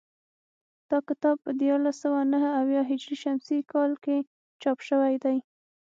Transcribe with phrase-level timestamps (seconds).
[0.89, 4.17] دا کتاب په دیارلس سوه نهه اویا هجري شمسي کال کې
[4.61, 5.37] چاپ شوی دی